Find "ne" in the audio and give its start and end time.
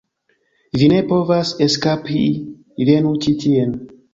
0.93-1.01